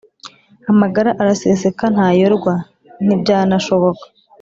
[0.71, 2.53] Amagara araseseka ntayorwa
[3.05, 4.05] nti byana shoboka